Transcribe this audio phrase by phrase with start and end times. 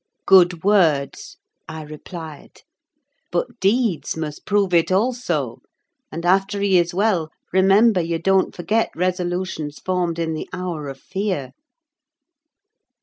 [0.25, 1.37] "Good words,"
[1.69, 2.61] I replied.
[3.31, 5.59] "But deeds must prove it also;
[6.11, 10.99] and after he is well, remember you don't forget resolutions formed in the hour of
[10.99, 11.51] fear."